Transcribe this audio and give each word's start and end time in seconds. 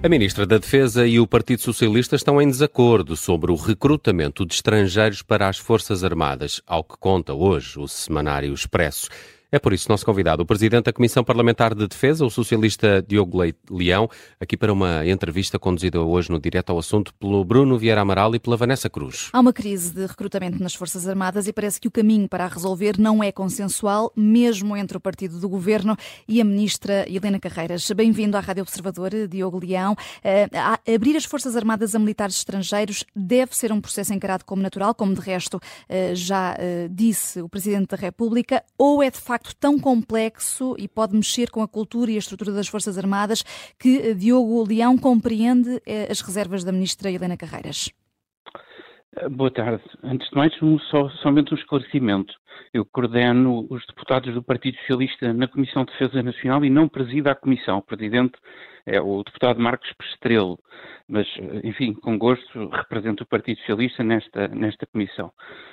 A 0.00 0.08
Ministra 0.08 0.46
da 0.46 0.58
Defesa 0.58 1.04
e 1.04 1.18
o 1.18 1.26
Partido 1.26 1.60
Socialista 1.60 2.14
estão 2.14 2.40
em 2.40 2.46
desacordo 2.46 3.16
sobre 3.16 3.50
o 3.50 3.56
recrutamento 3.56 4.46
de 4.46 4.54
estrangeiros 4.54 5.22
para 5.22 5.48
as 5.48 5.58
Forças 5.58 6.04
Armadas, 6.04 6.62
ao 6.68 6.84
que 6.84 6.96
conta 6.96 7.34
hoje 7.34 7.80
o 7.80 7.88
Semanário 7.88 8.54
Expresso. 8.54 9.08
É 9.50 9.58
por 9.58 9.72
isso 9.72 9.88
nosso 9.88 10.04
convidado, 10.04 10.42
o 10.42 10.46
Presidente 10.46 10.84
da 10.84 10.92
Comissão 10.92 11.24
Parlamentar 11.24 11.74
de 11.74 11.88
Defesa, 11.88 12.22
o 12.22 12.28
socialista 12.28 13.00
Diogo 13.00 13.38
Leão, 13.70 14.06
aqui 14.38 14.58
para 14.58 14.70
uma 14.70 15.06
entrevista 15.06 15.58
conduzida 15.58 16.02
hoje 16.02 16.30
no 16.30 16.38
Direto 16.38 16.68
ao 16.68 16.78
Assunto 16.78 17.14
pelo 17.14 17.42
Bruno 17.46 17.78
Vieira 17.78 18.02
Amaral 18.02 18.34
e 18.34 18.38
pela 18.38 18.58
Vanessa 18.58 18.90
Cruz. 18.90 19.30
Há 19.32 19.40
uma 19.40 19.50
crise 19.50 19.94
de 19.94 20.04
recrutamento 20.04 20.62
nas 20.62 20.74
Forças 20.74 21.08
Armadas 21.08 21.48
e 21.48 21.52
parece 21.54 21.80
que 21.80 21.88
o 21.88 21.90
caminho 21.90 22.28
para 22.28 22.44
a 22.44 22.46
resolver 22.46 22.98
não 22.98 23.24
é 23.24 23.32
consensual, 23.32 24.12
mesmo 24.14 24.76
entre 24.76 24.98
o 24.98 25.00
partido 25.00 25.40
do 25.40 25.48
Governo 25.48 25.96
e 26.28 26.42
a 26.42 26.44
Ministra 26.44 27.10
Helena 27.10 27.40
Carreiras. 27.40 27.90
Bem-vindo 27.90 28.36
à 28.36 28.40
Rádio 28.40 28.64
Observador, 28.64 29.12
Diogo 29.30 29.64
Leão. 29.64 29.92
Uh, 29.94 30.94
abrir 30.94 31.16
as 31.16 31.24
Forças 31.24 31.56
Armadas 31.56 31.94
a 31.94 31.98
militares 31.98 32.36
estrangeiros 32.36 33.02
deve 33.16 33.56
ser 33.56 33.72
um 33.72 33.80
processo 33.80 34.12
encarado 34.12 34.44
como 34.44 34.60
natural, 34.60 34.94
como 34.94 35.14
de 35.14 35.22
resto 35.22 35.54
uh, 35.56 36.14
já 36.14 36.52
uh, 36.52 36.88
disse 36.90 37.40
o 37.40 37.48
Presidente 37.48 37.88
da 37.88 37.96
República, 37.96 38.62
ou 38.76 39.02
é 39.02 39.10
de 39.10 39.18
facto 39.18 39.37
facto 39.38 39.54
tão 39.54 39.78
complexo 39.78 40.74
e 40.78 40.88
pode 40.88 41.14
mexer 41.14 41.50
com 41.50 41.62
a 41.62 41.68
cultura 41.68 42.10
e 42.10 42.16
a 42.16 42.18
estrutura 42.18 42.52
das 42.52 42.66
Forças 42.66 42.98
Armadas 42.98 43.44
que 43.78 43.98
eh, 43.98 44.14
Diogo 44.14 44.64
Leão 44.64 44.98
compreende 44.98 45.80
eh, 45.86 46.08
as 46.10 46.20
reservas 46.20 46.64
da 46.64 46.72
ministra 46.72 47.10
Helena 47.10 47.36
Carreiras. 47.36 47.90
Boa 49.26 49.50
tarde. 49.50 49.82
Antes 50.04 50.28
de 50.28 50.36
mais, 50.36 50.62
um, 50.62 50.78
só, 50.78 51.08
somente 51.22 51.52
um 51.52 51.56
esclarecimento. 51.56 52.32
Eu 52.72 52.84
coordeno 52.84 53.66
os 53.68 53.84
deputados 53.86 54.32
do 54.32 54.42
Partido 54.42 54.76
Socialista 54.78 55.32
na 55.32 55.48
Comissão 55.48 55.84
de 55.84 55.92
Defesa 55.92 56.22
Nacional 56.22 56.64
e 56.64 56.70
não 56.70 56.88
presido 56.88 57.28
a 57.28 57.34
Comissão. 57.34 57.78
O 57.78 57.82
Presidente 57.82 58.38
é 58.86 59.00
o 59.00 59.22
deputado 59.24 59.60
Marcos 59.60 59.92
Pestrelo, 59.94 60.58
mas, 61.08 61.26
enfim, 61.64 61.94
com 61.94 62.16
gosto 62.18 62.68
represento 62.68 63.24
o 63.24 63.26
Partido 63.26 63.58
Socialista 63.60 64.04
nesta, 64.04 64.48
nesta 64.48 64.86
comissão. 64.86 65.32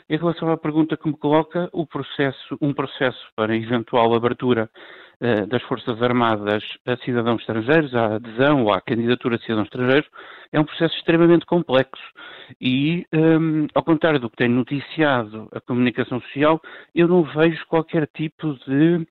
Em 0.10 0.18
relação 0.18 0.50
à 0.50 0.58
pergunta 0.58 0.98
que 0.98 1.08
me 1.08 1.18
coloca, 1.18 1.70
processo, 1.86 2.58
um 2.62 2.74
processo 2.74 3.20
para 3.36 3.56
eventual 3.56 4.16
abertura 4.16 4.70
das 5.50 5.62
Forças 5.64 6.02
Armadas 6.02 6.64
a 6.86 6.98
cidadãos 6.98 7.42
estrangeiros, 7.42 7.96
à 7.96 8.16
adesão 8.16 8.64
ou 8.64 8.74
à 8.74 8.82
candidatura 8.82 9.38
de 9.38 9.44
cidadãos 9.44 9.66
estrangeiros, 9.66 10.10
é 10.52 10.60
um 10.60 10.66
processo 10.66 10.96
extremamente 10.98 11.46
complexo. 11.46 12.04
E, 12.62 13.06
um, 13.12 13.20
ehm, 13.20 13.68
ao 13.74 13.84
contrário 13.84 14.20
do 14.20 14.30
que 14.30 14.38
tem 14.38 14.50
noticiado 14.50 15.50
a 15.52 15.60
comunicação 15.62 16.22
social, 16.22 16.62
eu 16.94 17.08
não 17.08 17.24
vejo 17.24 17.66
qualquer 17.68 18.08
tipo 18.14 18.54
de 18.68 19.06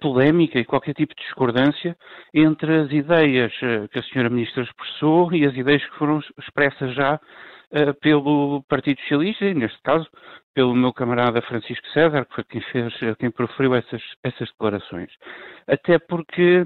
polémica 0.00 0.58
e 0.58 0.64
qualquer 0.64 0.94
tipo 0.94 1.14
de 1.14 1.22
discordância 1.22 1.96
entre 2.32 2.80
as 2.80 2.92
ideias 2.92 3.52
eh, 3.62 3.88
que 3.88 3.98
a 3.98 4.02
senhora 4.04 4.30
Ministra 4.30 4.62
expressou 4.62 5.32
e 5.32 5.44
as 5.46 5.54
ideias 5.54 5.84
que 5.84 5.96
foram 5.96 6.20
expressas 6.38 6.94
já 6.94 7.14
uh, 7.14 7.94
pelo 8.00 8.62
Partido 8.68 9.00
Socialista, 9.00 9.44
e 9.46 9.54
neste 9.54 9.80
caso 9.82 10.06
pelo 10.54 10.74
meu 10.74 10.92
camarada 10.92 11.40
Francisco 11.42 11.86
César, 11.88 12.26
que 12.26 12.34
foi 12.34 12.44
quem 12.44 12.60
fez, 12.60 12.94
quem 13.18 13.30
proferiu 13.30 13.74
essas, 13.74 14.02
essas 14.22 14.48
declarações. 14.50 15.10
Até 15.66 15.98
porque, 15.98 16.62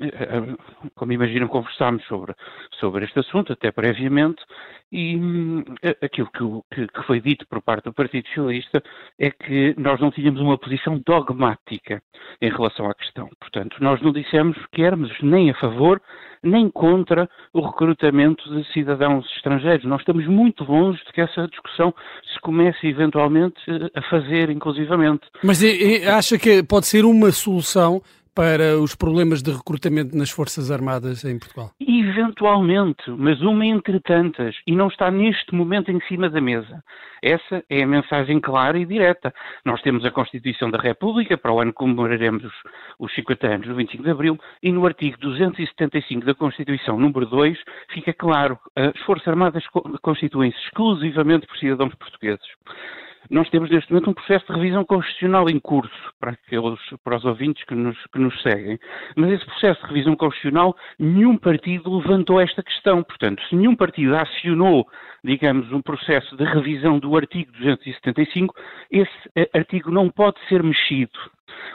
eh, 0.00 0.90
como 0.94 1.12
imaginam, 1.12 1.48
conversámos 1.48 2.04
sobre, 2.04 2.34
sobre 2.80 3.04
este 3.04 3.18
assunto, 3.20 3.52
até 3.52 3.70
previamente, 3.70 4.42
e 4.92 5.18
aquilo 6.02 6.30
que, 6.70 6.86
que, 6.86 7.02
foi 7.04 7.20
dito 7.20 7.46
por 7.48 7.62
parte 7.62 7.84
do 7.84 7.92
Partido 7.92 8.28
Socialista 8.28 8.82
é 9.18 9.30
que 9.30 9.74
nós 9.78 10.00
não 10.00 10.10
tínhamos 10.10 10.40
uma 10.40 10.58
posição 10.58 11.00
dogmática 11.04 12.02
em 12.40 12.50
relação 12.50 12.88
à 12.88 12.94
questão. 12.94 13.28
Portanto, 13.40 13.76
nós 13.80 14.00
não 14.02 14.12
dissemos 14.12 14.56
que 14.72 14.82
éramos 14.82 15.10
nem 15.20 15.50
a 15.50 15.54
favor 15.54 16.00
nem 16.44 16.70
contra 16.70 17.28
o 17.52 17.60
recrutamento 17.60 18.48
de 18.54 18.70
cidadãos 18.72 19.26
estrangeiros. 19.36 19.84
Nós 19.86 20.00
estamos 20.00 20.26
muito 20.26 20.62
longe 20.62 21.02
de 21.04 21.12
que 21.12 21.22
essa 21.22 21.48
discussão 21.48 21.92
se 22.32 22.40
comece 22.40 22.86
eventualmente 22.86 23.13
a 23.94 24.02
fazer, 24.02 24.50
inclusivamente. 24.50 25.22
Mas 25.42 25.62
acha 26.06 26.38
que 26.38 26.62
pode 26.62 26.86
ser 26.86 27.04
uma 27.04 27.30
solução 27.30 28.02
para 28.34 28.76
os 28.78 28.96
problemas 28.96 29.42
de 29.42 29.52
recrutamento 29.52 30.16
nas 30.16 30.28
Forças 30.28 30.70
Armadas 30.70 31.24
em 31.24 31.38
Portugal? 31.38 31.70
Eventualmente, 31.80 33.08
mas 33.10 33.40
uma 33.40 33.64
entre 33.64 34.00
tantas, 34.00 34.56
e 34.66 34.74
não 34.74 34.88
está 34.88 35.10
neste 35.10 35.54
momento 35.54 35.90
em 35.90 36.00
cima 36.08 36.28
da 36.28 36.40
mesa. 36.40 36.82
Essa 37.22 37.64
é 37.70 37.82
a 37.82 37.86
mensagem 37.86 38.40
clara 38.40 38.76
e 38.76 38.84
direta. 38.84 39.32
Nós 39.64 39.80
temos 39.82 40.04
a 40.04 40.10
Constituição 40.10 40.70
da 40.70 40.78
República, 40.78 41.38
para 41.38 41.52
o 41.52 41.60
ano 41.60 41.72
comemoraremos 41.72 42.44
os, 42.44 42.52
os 42.98 43.14
50 43.14 43.46
anos 43.46 43.68
do 43.68 43.74
25 43.76 44.02
de 44.02 44.10
Abril, 44.10 44.38
e 44.62 44.72
no 44.72 44.84
artigo 44.84 45.16
275 45.18 46.26
da 46.26 46.34
Constituição, 46.34 46.98
número 46.98 47.26
2, 47.26 47.56
fica 47.92 48.12
claro, 48.12 48.58
as 48.74 48.98
Forças 49.04 49.28
Armadas 49.28 49.64
constituem-se 50.02 50.58
exclusivamente 50.66 51.46
por 51.46 51.56
cidadãos 51.56 51.94
portugueses. 51.94 52.46
Nós 53.30 53.48
temos 53.50 53.70
neste 53.70 53.90
momento 53.90 54.10
um 54.10 54.14
processo 54.14 54.46
de 54.46 54.52
revisão 54.52 54.84
constitucional 54.84 55.48
em 55.48 55.58
curso 55.58 56.12
para, 56.20 56.32
aqueles, 56.32 56.78
para 57.02 57.16
os 57.16 57.24
ouvintes 57.24 57.64
que 57.64 57.74
nos, 57.74 57.96
que 58.12 58.18
nos 58.18 58.40
seguem, 58.42 58.78
mas 59.16 59.32
esse 59.32 59.46
processo 59.46 59.80
de 59.82 59.88
revisão 59.88 60.16
constitucional, 60.16 60.76
nenhum 60.98 61.36
partido 61.36 61.96
levantou 61.96 62.40
esta 62.40 62.62
questão. 62.62 63.02
Portanto, 63.02 63.42
se 63.48 63.56
nenhum 63.56 63.74
partido 63.74 64.14
acionou, 64.16 64.86
digamos, 65.22 65.72
um 65.72 65.80
processo 65.80 66.36
de 66.36 66.44
revisão 66.44 66.98
do 66.98 67.16
artigo 67.16 67.50
275, 67.52 68.54
esse 68.90 69.10
eh, 69.36 69.48
artigo 69.54 69.90
não 69.90 70.10
pode 70.10 70.38
ser 70.48 70.62
mexido. 70.62 71.18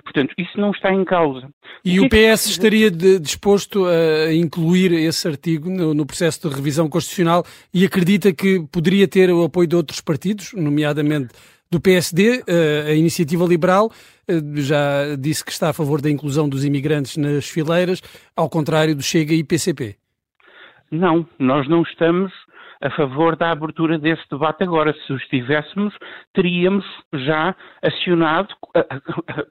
Portanto, 0.03 0.33
isso 0.37 0.59
não 0.59 0.71
está 0.71 0.91
em 0.91 1.03
causa. 1.03 1.49
E 1.83 1.99
o, 1.99 2.05
o 2.05 2.09
PS 2.09 2.15
é 2.15 2.35
que... 2.35 2.49
estaria 2.49 2.91
de, 2.91 3.19
disposto 3.19 3.85
a 3.85 4.33
incluir 4.33 4.91
esse 4.91 5.27
artigo 5.27 5.69
no, 5.69 5.93
no, 5.93 6.05
processo 6.05 6.47
de 6.47 6.55
revisão 6.55 6.89
constitucional 6.89 7.43
e 7.73 7.85
acredita 7.85 8.33
que 8.33 8.65
poderia 8.71 9.07
ter 9.07 9.29
o 9.31 9.43
apoio 9.43 9.67
de 9.67 9.75
outros 9.75 10.01
partidos, 10.01 10.53
nomeadamente 10.53 11.29
do 11.71 11.79
PSD, 11.79 12.43
a 12.87 12.93
Iniciativa 12.93 13.45
Liberal, 13.45 13.91
já 14.55 15.15
disse 15.19 15.45
que 15.45 15.51
está 15.51 15.69
a 15.69 15.73
favor 15.73 16.01
da 16.01 16.09
inclusão 16.09 16.49
dos 16.49 16.65
imigrantes 16.65 17.15
nas 17.15 17.47
fileiras, 17.47 18.01
ao 18.35 18.49
contrário 18.49 18.95
do 18.95 19.03
Chega 19.03 19.33
e 19.33 19.43
PCP. 19.43 19.95
Não, 20.91 21.27
nós 21.37 21.67
não 21.69 21.83
estamos 21.83 22.31
a 22.81 22.89
favor 22.91 23.35
da 23.35 23.51
abertura 23.51 23.97
desse 23.97 24.23
debate 24.29 24.63
agora. 24.63 24.93
Se 25.05 25.13
o 25.13 25.17
estivéssemos, 25.17 25.93
teríamos 26.33 26.85
já 27.13 27.55
acionado, 27.83 28.53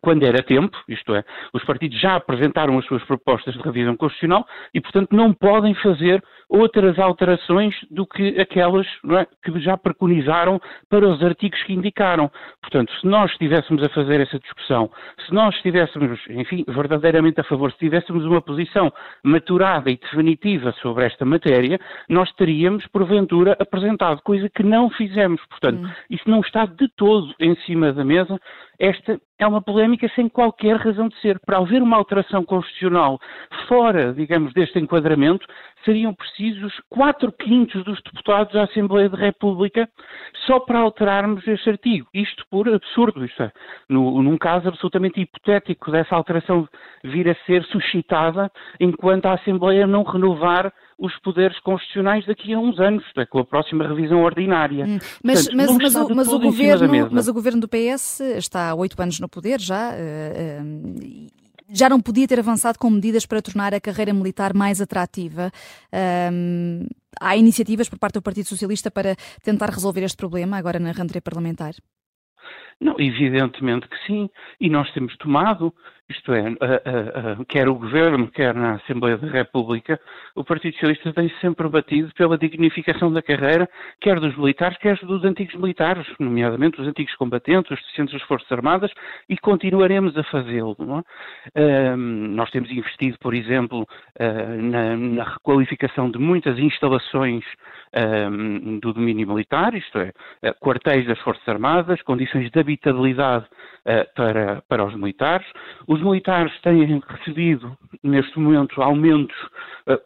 quando 0.00 0.24
era 0.24 0.42
tempo, 0.42 0.76
isto 0.88 1.14
é, 1.14 1.24
os 1.52 1.64
partidos 1.64 2.00
já 2.00 2.16
apresentaram 2.16 2.78
as 2.78 2.84
suas 2.86 3.02
propostas 3.04 3.54
de 3.54 3.60
revisão 3.60 3.96
constitucional 3.96 4.46
e, 4.72 4.80
portanto, 4.80 5.14
não 5.14 5.32
podem 5.32 5.74
fazer 5.74 6.22
outras 6.48 6.98
alterações 6.98 7.74
do 7.90 8.06
que 8.06 8.40
aquelas 8.40 8.86
é, 8.86 9.26
que 9.44 9.60
já 9.60 9.76
preconizaram 9.76 10.60
para 10.88 11.06
os 11.06 11.22
artigos 11.22 11.62
que 11.64 11.74
indicaram. 11.74 12.30
Portanto, 12.62 12.92
se 13.00 13.06
nós 13.06 13.30
estivéssemos 13.32 13.82
a 13.82 13.88
fazer 13.90 14.20
essa 14.20 14.38
discussão, 14.38 14.90
se 15.26 15.34
nós 15.34 15.54
estivéssemos, 15.56 16.18
enfim, 16.30 16.64
verdadeiramente 16.68 17.40
a 17.40 17.44
favor, 17.44 17.70
se 17.72 17.78
tivéssemos 17.78 18.24
uma 18.24 18.40
posição 18.40 18.92
maturada 19.22 19.90
e 19.90 19.96
definitiva 19.96 20.72
sobre 20.80 21.04
esta 21.04 21.24
matéria, 21.24 21.78
nós 22.08 22.32
teríamos, 22.32 22.86
porventura, 22.86 23.17
apresentado, 23.58 24.22
coisa 24.22 24.48
que 24.48 24.62
não 24.62 24.90
fizemos. 24.90 25.40
Portanto, 25.46 25.84
hum. 25.84 25.90
isso 26.10 26.28
não 26.28 26.40
está 26.40 26.66
de 26.66 26.88
todo 26.96 27.34
em 27.40 27.54
cima 27.66 27.92
da 27.92 28.04
mesa. 28.04 28.38
Esta 28.78 29.20
é 29.38 29.46
uma 29.46 29.60
polémica 29.60 30.08
sem 30.14 30.28
qualquer 30.28 30.76
razão 30.76 31.08
de 31.08 31.20
ser. 31.20 31.40
Para 31.40 31.58
haver 31.58 31.82
uma 31.82 31.96
alteração 31.96 32.44
constitucional 32.44 33.18
fora, 33.66 34.12
digamos, 34.12 34.52
deste 34.52 34.78
enquadramento, 34.78 35.46
seriam 35.84 36.14
precisos 36.14 36.72
quatro 36.88 37.32
quintos 37.32 37.84
dos 37.84 38.00
deputados 38.02 38.52
da 38.52 38.64
Assembleia 38.64 39.08
da 39.08 39.16
República 39.16 39.88
só 40.46 40.60
para 40.60 40.78
alterarmos 40.78 41.46
este 41.46 41.70
artigo. 41.70 42.06
Isto 42.12 42.44
por 42.50 42.68
absurdo, 42.68 43.24
isto 43.24 43.42
é, 43.42 43.52
no, 43.88 44.22
num 44.22 44.36
caso 44.36 44.68
absolutamente 44.68 45.20
hipotético 45.20 45.90
dessa 45.90 46.14
alteração 46.14 46.68
vir 47.04 47.28
a 47.28 47.34
ser 47.46 47.64
suscitada 47.64 48.50
enquanto 48.78 49.26
a 49.26 49.34
Assembleia 49.34 49.86
não 49.86 50.02
renovar 50.02 50.72
os 50.98 51.16
poderes 51.20 51.58
constitucionais 51.60 52.26
daqui 52.26 52.52
a 52.52 52.58
uns 52.58 52.78
anos, 52.80 53.04
é, 53.16 53.24
com 53.24 53.38
a 53.38 53.44
próxima 53.44 53.86
revisão 53.86 54.22
ordinária. 54.22 54.84
Hum, 54.84 54.98
mas, 55.22 55.46
Portanto, 55.46 55.56
mas, 55.56 55.94
mas, 55.94 55.94
o, 55.94 56.14
mas, 56.14 56.28
o 56.28 56.38
governo, 56.40 57.08
mas 57.12 57.28
o 57.28 57.32
governo 57.32 57.60
do 57.60 57.68
PS 57.68 58.20
está 58.20 58.70
há 58.70 58.74
oito 58.74 59.00
anos 59.00 59.20
no 59.20 59.28
poder 59.28 59.60
já. 59.60 59.92
Uh, 59.92 60.64
uh, 60.64 61.38
já 61.70 61.88
não 61.88 62.00
podia 62.00 62.26
ter 62.26 62.38
avançado 62.38 62.78
com 62.78 62.88
medidas 62.88 63.26
para 63.26 63.42
tornar 63.42 63.74
a 63.74 63.80
carreira 63.80 64.12
militar 64.12 64.54
mais 64.54 64.80
atrativa. 64.80 65.50
Um, 66.32 66.86
há 67.20 67.36
iniciativas 67.36 67.88
por 67.88 67.98
parte 67.98 68.14
do 68.14 68.22
Partido 68.22 68.46
Socialista 68.46 68.90
para 68.90 69.14
tentar 69.42 69.68
resolver 69.68 70.02
este 70.02 70.16
problema 70.16 70.56
agora 70.56 70.78
na 70.78 70.92
rentrée 70.92 71.20
parlamentar? 71.20 71.74
Não, 72.80 72.94
evidentemente 72.98 73.88
que 73.88 73.96
sim, 74.06 74.30
e 74.60 74.70
nós 74.70 74.90
temos 74.92 75.16
tomado, 75.18 75.74
isto 76.08 76.32
é, 76.32 76.42
quer 77.48 77.68
o 77.68 77.74
Governo, 77.74 78.28
quer 78.28 78.54
na 78.54 78.74
Assembleia 78.74 79.18
da 79.18 79.28
República, 79.28 80.00
o 80.34 80.42
Partido 80.42 80.72
Socialista 80.74 81.12
tem 81.12 81.30
sempre 81.40 81.68
batido 81.68 82.12
pela 82.14 82.38
dignificação 82.38 83.12
da 83.12 83.20
carreira, 83.20 83.68
quer 84.00 84.18
dos 84.18 84.36
militares, 84.36 84.78
quer 84.78 84.96
dos 84.98 85.24
antigos 85.24 85.54
militares, 85.54 86.06
nomeadamente 86.18 86.80
os 86.80 86.86
antigos 86.86 87.14
combatentes, 87.16 87.70
os 87.70 87.82
docentes 87.86 88.14
das 88.14 88.22
Forças 88.22 88.50
Armadas, 88.50 88.90
e 89.28 89.36
continuaremos 89.36 90.16
a 90.16 90.24
fazê-lo. 90.24 90.76
É? 91.54 91.96
nós 91.96 92.50
temos 92.50 92.70
investido, 92.70 93.18
por 93.18 93.34
exemplo, 93.34 93.82
uh, 93.82 94.62
na, 94.62 94.96
na, 94.96 95.24
requalificação 95.24 96.10
de 96.10 96.18
muitas 96.18 96.58
instalações 96.58 97.44
do 98.82 98.92
domínio 98.92 99.26
militar, 99.26 99.74
isto 99.74 99.98
é, 99.98 100.12
uh, 100.42 100.54
quartéis 100.60 101.06
das 101.06 101.18
Forças 101.20 101.46
Armadas, 101.48 102.02
condições 102.02 102.50
de 102.50 102.60
habitabilidade 102.60 103.46
uh, 103.46 104.14
para, 104.14 104.62
para 104.68 104.84
os 104.84 104.94
militares. 104.94 105.46
Militares 106.00 106.52
têm 106.62 107.02
recebido, 107.08 107.76
neste 108.02 108.38
momento, 108.38 108.82
aumentos 108.82 109.36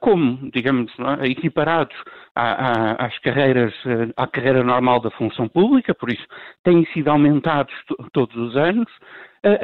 como, 0.00 0.50
digamos, 0.52 0.92
é, 1.20 1.26
equiparados 1.26 1.96
à, 2.34 2.42
à, 2.42 3.06
às 3.06 3.18
carreiras, 3.18 3.74
à 4.16 4.26
carreira 4.26 4.62
normal 4.62 5.00
da 5.00 5.10
função 5.10 5.48
pública, 5.48 5.94
por 5.94 6.10
isso 6.10 6.24
têm 6.62 6.84
sido 6.92 7.08
aumentados 7.08 7.74
todos 8.12 8.34
os 8.36 8.56
anos. 8.56 8.88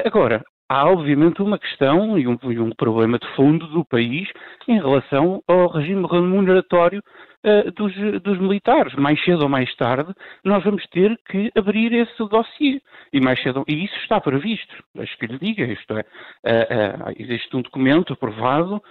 Agora, 0.04 0.44
há 0.68 0.86
obviamente 0.90 1.40
uma 1.40 1.58
questão 1.58 2.18
e 2.18 2.26
um, 2.28 2.38
e 2.50 2.58
um, 2.58 2.70
problema 2.70 3.18
de 3.18 3.26
fundo 3.34 3.66
do 3.68 3.84
país 3.84 4.28
em 4.66 4.76
relação 4.76 5.42
ao 5.48 5.68
regime 5.68 6.06
remuneratório 6.06 7.02
uh, 7.44 7.70
dos, 7.72 7.94
dos, 8.22 8.38
militares. 8.38 8.94
Mais 8.94 9.22
cedo 9.24 9.42
ou 9.42 9.48
mais 9.48 9.74
tarde, 9.76 10.12
nós 10.44 10.62
vamos 10.62 10.86
ter 10.88 11.18
que 11.28 11.50
abrir 11.56 11.92
esse 11.94 12.18
dossiê. 12.28 12.80
E, 13.12 13.20
mais 13.20 13.42
cedo, 13.42 13.64
e 13.66 13.84
isso 13.84 13.96
está 14.02 14.20
previsto. 14.20 14.74
Deixe 14.94 15.16
que 15.16 15.26
lhe 15.26 15.38
diga, 15.38 15.64
isto 15.64 15.96
é, 15.96 16.00
uh, 16.00 17.08
uh, 17.08 17.14
existe 17.18 17.56
um 17.56 17.62
documento 17.62 18.12
aprovado, 18.12 18.82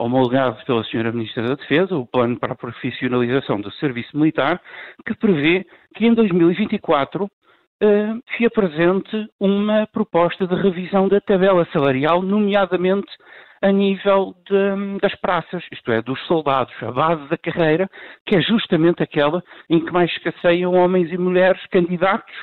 homologado 0.00 0.64
pela 0.64 0.82
Sra. 0.82 1.12
Ministra 1.12 1.48
da 1.48 1.54
Defesa, 1.54 1.96
o 1.96 2.06
Plano 2.06 2.38
para 2.38 2.52
a 2.52 2.56
Profissionalização 2.56 3.60
do 3.60 3.70
Serviço 3.72 4.16
Militar, 4.16 4.60
que 5.06 5.14
prevê 5.14 5.66
que 5.94 6.06
em 6.06 6.14
2024 6.14 7.24
uh, 7.24 7.28
se 8.36 8.44
apresente 8.44 9.28
uma 9.38 9.86
proposta 9.86 10.46
de 10.46 10.54
revisão 10.54 11.08
da 11.08 11.20
tabela 11.20 11.66
salarial, 11.72 12.22
nomeadamente 12.22 13.08
a 13.60 13.72
nível 13.72 14.34
de, 14.48 14.98
das 15.00 15.14
praças, 15.16 15.62
isto 15.72 15.90
é, 15.90 16.00
dos 16.00 16.20
soldados, 16.26 16.72
a 16.80 16.92
base 16.92 17.28
da 17.28 17.36
carreira, 17.36 17.88
que 18.24 18.36
é 18.36 18.42
justamente 18.42 19.02
aquela 19.02 19.42
em 19.68 19.84
que 19.84 19.92
mais 19.92 20.10
escasseiam 20.12 20.74
homens 20.74 21.10
e 21.12 21.18
mulheres 21.18 21.60
candidatos 21.66 22.34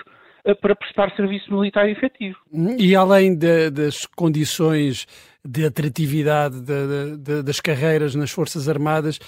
eh, 0.43 0.53
para 0.53 0.75
prestar 0.75 1.15
serviço 1.15 1.53
militar 1.53 1.89
efetivo. 1.89 2.37
E 2.77 2.95
além 2.95 3.35
de, 3.35 3.69
das 3.69 4.05
condições 4.05 5.07
de 5.43 5.65
atratividade 5.65 6.59
de, 6.61 7.17
de, 7.17 7.43
das 7.43 7.59
carreiras 7.59 8.13
nas 8.15 8.31
Forças 8.31 8.67
Armadas, 8.67 9.19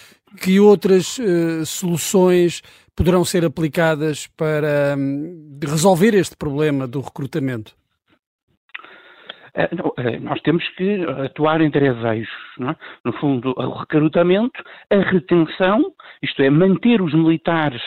que 0.41 0.59
outras 0.59 1.17
uh, 1.19 1.65
soluções 1.65 2.61
poderão 2.97 3.23
ser 3.23 3.45
aplicadas 3.45 4.25
para 4.35 4.95
um, 4.97 5.59
resolver 5.63 6.15
este 6.15 6.35
problema 6.35 6.87
do 6.87 6.99
recrutamento? 6.99 7.73
É, 9.53 9.69
é, 9.97 10.19
nós 10.19 10.41
temos 10.41 10.67
que 10.75 11.03
atuar 11.25 11.61
em 11.61 11.69
três 11.69 11.95
eixos. 12.03 12.35
É? 12.59 12.75
No 13.05 13.13
fundo, 13.13 13.53
o 13.55 13.69
recrutamento, 13.69 14.63
a 14.89 14.97
retenção, 14.97 15.93
isto 16.21 16.41
é, 16.41 16.49
manter 16.49 17.01
os 17.01 17.13
militares 17.13 17.81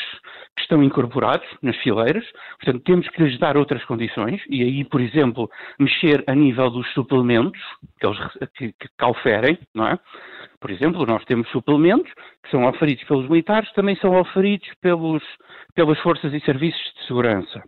que 0.57 0.63
estão 0.63 0.83
incorporados 0.83 1.47
nas 1.63 1.77
fileiras, 1.79 2.25
portanto, 2.61 2.83
temos 2.85 3.09
que 3.09 3.23
lhes 3.23 3.39
dar 3.39 3.57
outras 3.57 3.85
condições, 3.85 4.43
e 4.49 4.63
aí, 4.63 4.85
por 4.85 5.01
exemplo, 5.01 5.49
mexer 5.79 6.23
a 6.27 6.35
nível 6.35 6.71
dos 6.71 6.89
suplementos 6.93 7.61
que 7.99 8.07
eles 8.07 8.19
que, 8.57 8.73
que 8.73 8.89
calferem, 8.99 9.59
não 9.75 9.87
é? 9.87 9.99
Por 10.61 10.71
exemplo, 10.71 11.07
nós 11.07 11.25
temos 11.25 11.49
suplementos 11.51 12.13
que 12.43 12.51
são 12.51 12.65
oferidos 12.65 13.05
pelos 13.05 13.29
militares, 13.29 13.73
também 13.73 13.97
são 13.97 14.15
oferidos 14.21 14.69
pelos, 14.83 15.23
pelas 15.75 15.99
forças 16.01 16.33
e 16.35 16.41
serviços 16.41 16.93
de 16.99 17.07
segurança. 17.07 17.63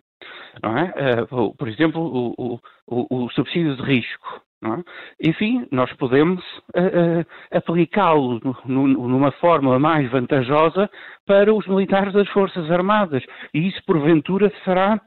É? 0.63 1.23
Uh, 1.35 1.55
por 1.57 1.69
exemplo, 1.69 2.03
o, 2.03 2.61
o, 2.87 3.25
o, 3.25 3.31
subsídio 3.31 3.77
de 3.77 3.83
risco. 3.83 4.43
É? 4.65 5.29
Enfim, 5.29 5.67
nós 5.73 5.93
podemos 5.95 6.41
uh, 6.75 7.21
uh, 7.21 7.27
aplicá-lo 7.51 8.41
numa 8.65 9.33
forma 9.33 9.77
mais 9.79 10.09
vantajosa 10.09 10.89
para 11.27 11.53
os 11.53 11.67
militares 11.67 12.13
das 12.13 12.29
Forças 12.29 12.71
Armadas. 12.71 13.25
E 13.53 13.67
isso, 13.67 13.83
porventura, 13.85 14.53
será 14.65 15.01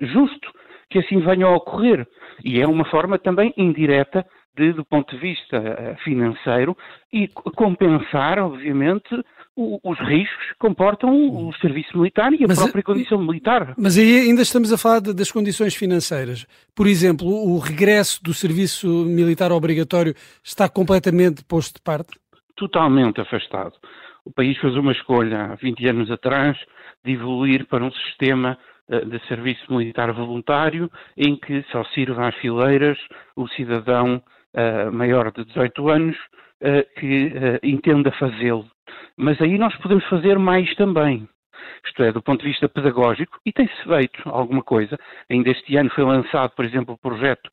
justo 0.00 0.50
que 0.88 0.98
assim 0.98 1.20
venha 1.20 1.46
a 1.46 1.54
ocorrer. 1.54 2.06
E 2.42 2.60
é 2.60 2.66
uma 2.66 2.84
forma 2.86 3.18
também 3.18 3.52
indireta 3.56 4.24
de, 4.56 4.72
do 4.72 4.84
ponto 4.84 5.14
de 5.14 5.20
vista 5.20 5.96
financeiro 6.04 6.76
e 7.12 7.28
compensar, 7.28 8.38
obviamente, 8.38 9.08
o, 9.56 9.78
os 9.82 9.98
riscos 9.98 10.46
que 10.48 10.58
comportam 10.58 11.10
o 11.10 11.52
serviço 11.54 11.96
militar 11.96 12.32
e 12.32 12.44
a 12.44 12.48
mas, 12.48 12.58
própria 12.58 12.80
eh, 12.80 12.82
condição 12.82 13.18
militar. 13.18 13.74
Mas 13.76 13.98
aí 13.98 14.20
ainda 14.20 14.42
estamos 14.42 14.72
a 14.72 14.78
falar 14.78 15.00
de, 15.00 15.14
das 15.14 15.30
condições 15.30 15.74
financeiras. 15.74 16.46
Por 16.74 16.86
exemplo, 16.86 17.28
o 17.28 17.58
regresso 17.58 18.22
do 18.22 18.32
serviço 18.32 18.86
militar 19.04 19.52
obrigatório 19.52 20.14
está 20.42 20.68
completamente 20.68 21.44
posto 21.44 21.76
de 21.76 21.82
parte? 21.82 22.18
Totalmente 22.56 23.20
afastado. 23.20 23.74
O 24.24 24.32
país 24.32 24.56
fez 24.58 24.74
uma 24.76 24.92
escolha 24.92 25.52
há 25.52 25.54
20 25.56 25.88
anos 25.88 26.10
atrás 26.10 26.56
de 27.04 27.12
evoluir 27.12 27.66
para 27.66 27.84
um 27.84 27.90
sistema 27.90 28.58
eh, 28.88 29.04
de 29.04 29.18
serviço 29.26 29.72
militar 29.72 30.12
voluntário 30.12 30.90
em 31.16 31.36
que 31.36 31.64
só 31.70 31.84
sirva 31.86 32.28
às 32.28 32.34
fileiras 32.36 32.98
o 33.36 33.48
cidadão 33.48 34.22
uh, 34.54 34.92
maior 34.92 35.32
de 35.32 35.44
18 35.44 35.88
anos 35.88 36.16
uh, 36.62 37.00
que 37.00 37.26
uh, 37.26 37.58
entenda 37.62 38.10
fazê-lo. 38.12 38.66
Mas 39.16 39.40
aí 39.40 39.58
nós 39.58 39.74
podemos 39.76 40.04
fazer 40.06 40.38
mais 40.38 40.74
também. 40.76 41.28
Isto 41.84 42.02
é, 42.02 42.12
do 42.12 42.22
ponto 42.22 42.42
de 42.42 42.48
vista 42.48 42.68
pedagógico, 42.68 43.38
e 43.44 43.52
tem-se 43.52 43.84
feito 43.84 44.22
alguma 44.26 44.62
coisa. 44.62 44.98
Ainda 45.30 45.50
este 45.50 45.76
ano 45.76 45.90
foi 45.90 46.04
lançado, 46.04 46.50
por 46.50 46.64
exemplo, 46.64 46.94
o 46.94 46.98
projeto 46.98 47.50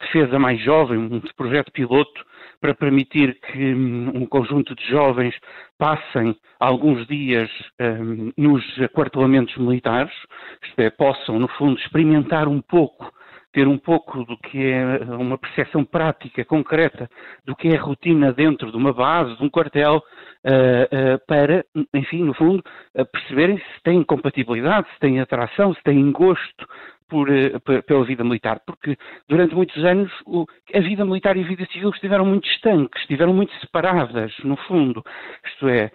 Defesa 0.00 0.38
Mais 0.38 0.60
Jovem, 0.62 0.98
um 0.98 1.20
projeto 1.36 1.70
piloto 1.72 2.24
para 2.64 2.74
permitir 2.74 3.38
que 3.40 3.74
um, 3.74 4.22
um 4.22 4.26
conjunto 4.26 4.74
de 4.74 4.88
jovens 4.88 5.34
passem 5.78 6.34
alguns 6.58 7.06
dias 7.06 7.50
um, 7.78 8.32
nos 8.38 8.64
aquartelamentos 8.80 9.54
militares, 9.58 10.14
isto 10.62 10.80
é, 10.80 10.88
possam, 10.88 11.38
no 11.38 11.46
fundo, 11.46 11.78
experimentar 11.78 12.48
um 12.48 12.62
pouco 12.62 13.12
ter 13.54 13.68
um 13.68 13.78
pouco 13.78 14.24
do 14.24 14.36
que 14.36 14.72
é 14.72 14.84
uma 15.14 15.38
percepção 15.38 15.84
prática, 15.84 16.44
concreta, 16.44 17.08
do 17.46 17.54
que 17.54 17.68
é 17.68 17.76
a 17.76 17.80
rotina 17.80 18.32
dentro 18.32 18.70
de 18.72 18.76
uma 18.76 18.92
base, 18.92 19.36
de 19.36 19.44
um 19.44 19.48
quartel, 19.48 19.98
uh, 19.98 20.00
uh, 20.00 21.26
para, 21.26 21.64
enfim, 21.94 22.24
no 22.24 22.34
fundo, 22.34 22.62
uh, 22.98 23.06
perceberem 23.06 23.56
se 23.56 23.82
têm 23.84 24.02
compatibilidade, 24.02 24.88
se 24.92 24.98
têm 24.98 25.20
atração, 25.20 25.72
se 25.72 25.82
têm 25.84 26.10
gosto 26.10 26.66
por, 27.14 27.28
por, 27.60 27.82
pela 27.84 28.04
vida 28.04 28.24
militar, 28.24 28.60
porque 28.66 28.96
durante 29.28 29.54
muitos 29.54 29.84
anos 29.84 30.10
o, 30.26 30.44
a 30.74 30.80
vida 30.80 31.04
militar 31.04 31.36
e 31.36 31.44
a 31.44 31.46
vida 31.46 31.64
civil 31.66 31.90
estiveram 31.90 32.26
muito 32.26 32.48
estanques, 32.48 33.00
estiveram 33.02 33.32
muito 33.32 33.54
separadas, 33.60 34.32
no 34.42 34.56
fundo. 34.56 35.00
Isto 35.46 35.68
é, 35.68 35.92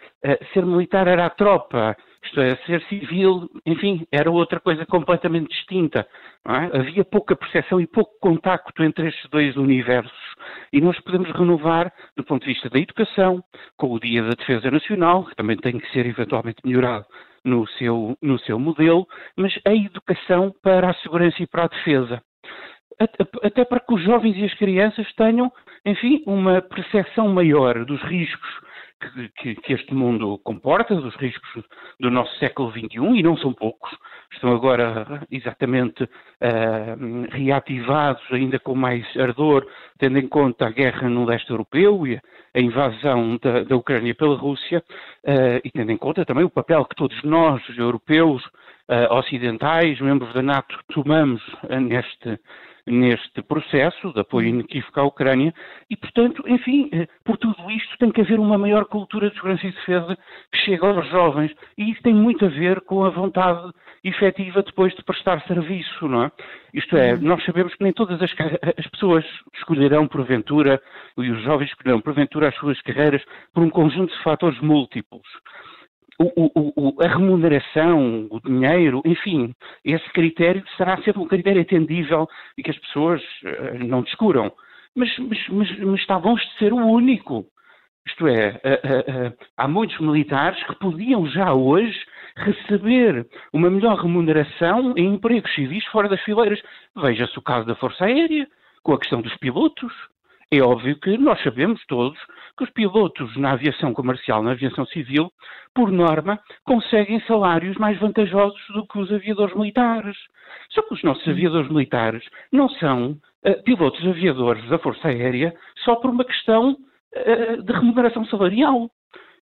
ser 0.53 0.65
militar 0.65 1.09
era 1.09 1.25
a 1.25 1.29
tropa, 1.29 1.97
isto 2.23 2.39
é, 2.39 2.55
ser 2.65 2.81
civil, 2.83 3.49
enfim, 3.65 4.07
era 4.13 4.31
outra 4.31 4.61
coisa 4.61 4.85
completamente 4.85 5.49
distinta. 5.49 6.07
É? 6.47 6.79
Havia 6.79 7.03
pouca 7.03 7.35
percepção 7.35 7.81
e 7.81 7.87
pouco 7.87 8.17
contacto 8.21 8.81
entre 8.81 9.09
estes 9.09 9.29
dois 9.29 9.57
universos. 9.57 10.11
E 10.71 10.79
nós 10.79 10.97
podemos 11.01 11.29
renovar, 11.31 11.91
do 12.15 12.23
ponto 12.23 12.43
de 12.43 12.53
vista 12.53 12.69
da 12.69 12.79
educação, 12.79 13.43
com 13.75 13.91
o 13.91 13.99
Dia 13.99 14.23
da 14.23 14.35
Defesa 14.35 14.71
Nacional, 14.71 15.25
que 15.25 15.35
também 15.35 15.57
tem 15.57 15.77
que 15.77 15.91
ser 15.91 16.05
eventualmente 16.05 16.61
melhorado 16.63 17.05
no 17.43 17.67
seu, 17.67 18.15
no 18.21 18.39
seu 18.39 18.59
modelo, 18.59 19.07
mas 19.35 19.53
a 19.65 19.73
educação 19.73 20.53
para 20.61 20.89
a 20.89 20.93
segurança 20.95 21.41
e 21.41 21.47
para 21.47 21.65
a 21.65 21.67
defesa. 21.67 22.21
Até 23.43 23.63
para 23.63 23.79
que 23.79 23.93
os 23.93 24.03
jovens 24.03 24.35
e 24.35 24.43
as 24.43 24.53
crianças 24.55 25.07
tenham, 25.13 25.51
enfim, 25.85 26.21
uma 26.25 26.61
percepção 26.61 27.29
maior 27.29 27.85
dos 27.85 28.01
riscos 28.03 28.68
que, 29.37 29.55
que, 29.55 29.73
este 29.73 29.93
mundo 29.93 30.37
comporta, 30.43 30.95
dos 30.95 31.15
riscos 31.15 31.63
do 31.99 32.11
nosso 32.11 32.37
século 32.37 32.71
XXI, 32.71 33.19
e 33.19 33.23
não 33.23 33.37
são 33.37 33.53
poucos, 33.53 33.91
estão 34.33 34.51
agora 34.51 35.25
exatamente 35.31 36.03
uh, 36.03 36.07
reativados 37.31 38.23
ainda 38.31 38.59
com 38.59 38.75
mais 38.75 39.05
ardor, 39.17 39.65
tendo 39.97 40.19
em 40.19 40.27
conta 40.27 40.67
a 40.67 40.71
guerra 40.71 41.09
no 41.09 41.25
leste 41.25 41.49
europeu 41.49 42.05
e 42.05 42.19
a 42.53 42.59
invasão 42.59 43.37
da, 43.41 43.63
da 43.63 43.75
Ucrânia 43.75 44.13
pela 44.13 44.35
Rússia, 44.35 44.83
uh, 45.23 45.61
e 45.63 45.71
tendo 45.71 45.91
em 45.91 45.97
conta 45.97 46.25
também 46.25 46.43
o 46.43 46.49
papel 46.49 46.85
que 46.85 46.95
todos 46.95 47.21
nós, 47.23 47.61
europeus, 47.77 48.43
uh, 48.45 49.13
ocidentais, 49.15 49.99
membros 50.01 50.33
da 50.33 50.41
NATO, 50.41 50.77
tomamos 50.93 51.41
neste 51.81 52.39
neste 52.89 53.41
processo 53.41 54.11
de 54.13 54.19
apoio 54.19 54.47
inequívoco 54.47 54.99
à 54.99 55.03
Ucrânia 55.03 55.53
e, 55.89 55.95
portanto, 55.95 56.43
enfim, 56.47 56.89
eh, 56.91 57.07
por 57.23 57.37
tudo 57.37 57.69
isto 57.71 57.97
tem 57.97 58.11
que 58.11 58.21
haver 58.21 58.39
uma 58.39 58.57
maior 58.57 58.85
cultura 58.85 59.29
de 59.29 59.35
segurança 59.35 59.67
e 59.67 59.71
defesa 59.71 60.17
que 60.51 60.57
chegue 60.59 60.85
aos 60.85 61.07
jovens 61.09 61.51
e 61.77 61.91
isso 61.91 62.01
tem 62.01 62.13
muito 62.13 62.45
a 62.45 62.49
ver 62.49 62.81
com 62.81 63.03
a 63.03 63.09
vontade 63.09 63.71
efetiva 64.03 64.63
depois 64.63 64.93
de 64.95 65.03
prestar 65.03 65.41
serviço, 65.47 66.07
não 66.07 66.23
é? 66.23 66.31
Isto 66.73 66.97
é, 66.97 67.13
uhum. 67.13 67.21
nós 67.21 67.43
sabemos 67.43 67.73
que 67.75 67.83
nem 67.83 67.93
todas 67.93 68.21
as, 68.21 68.31
as 68.77 68.87
pessoas 68.87 69.25
escolherão 69.55 70.07
porventura, 70.07 70.81
e 71.17 71.29
os 71.29 71.43
jovens 71.43 71.69
escolherão 71.69 72.01
porventura 72.01 72.49
as 72.49 72.55
suas 72.55 72.81
carreiras 72.81 73.23
por 73.53 73.63
um 73.63 73.69
conjunto 73.69 74.13
de 74.15 74.23
fatores 74.23 74.59
múltiplos 74.61 75.27
o, 76.19 76.71
o, 76.75 77.01
a 77.01 77.07
remuneração, 77.07 78.27
o 78.29 78.39
dinheiro, 78.41 79.01
enfim, 79.05 79.53
esse 79.85 80.07
critério 80.11 80.63
será 80.75 80.97
sempre 80.97 81.21
um 81.21 81.27
critério 81.27 81.61
atendível 81.61 82.27
e 82.57 82.63
que 82.63 82.71
as 82.71 82.77
pessoas 82.77 83.21
uh, 83.43 83.85
não 83.87 84.01
descuram. 84.01 84.51
Mas, 84.95 85.09
mas, 85.17 85.47
mas, 85.49 85.79
mas 85.79 86.01
está 86.01 86.17
longe 86.17 86.45
de 86.45 86.57
ser 86.57 86.73
o 86.73 86.77
único. 86.77 87.45
Isto 88.05 88.27
é, 88.27 88.49
uh, 88.49 89.29
uh, 89.29 89.37
há 89.55 89.67
muitos 89.67 89.97
militares 89.99 90.61
que 90.63 90.75
podiam 90.75 91.25
já 91.27 91.53
hoje 91.53 91.97
receber 92.35 93.25
uma 93.53 93.69
melhor 93.69 94.01
remuneração 94.01 94.93
em 94.97 95.13
empregos 95.13 95.53
civis 95.53 95.85
fora 95.85 96.09
das 96.09 96.21
fileiras. 96.21 96.61
Veja-se 96.95 97.37
o 97.37 97.41
caso 97.41 97.65
da 97.65 97.75
Força 97.75 98.05
Aérea, 98.05 98.47
com 98.83 98.93
a 98.93 98.99
questão 98.99 99.21
dos 99.21 99.35
pilotos. 99.37 99.93
É 100.51 100.61
óbvio 100.61 100.99
que 100.99 101.15
nós 101.15 101.39
sabemos 101.43 101.79
todos 101.85 102.17
que 102.57 102.63
os 102.63 102.71
pilotos 102.71 103.37
na 103.37 103.51
aviação 103.51 103.93
comercial, 103.93 104.41
na 104.41 104.51
aviação 104.53 104.83
civil, 104.87 105.31
por 105.75 105.91
norma, 105.91 106.39
conseguem 106.65 107.21
salários 107.27 107.77
mais 107.77 107.99
vantajosos 107.99 108.59
do 108.73 108.87
que 108.87 108.97
os 108.97 109.11
aviadores 109.11 109.55
militares. 109.55 110.17
Só 110.71 110.81
que 110.81 110.95
os 110.95 111.03
nossos 111.03 111.27
aviadores 111.27 111.69
militares 111.69 112.23
não 112.51 112.67
são 112.67 113.11
uh, 113.11 113.63
pilotos 113.63 114.03
aviadores 114.07 114.67
da 114.69 114.79
Força 114.79 115.09
Aérea 115.09 115.53
só 115.85 115.95
por 115.97 116.09
uma 116.09 116.25
questão 116.25 116.71
uh, 116.71 117.63
de 117.63 117.71
remuneração 117.71 118.25
salarial. 118.25 118.89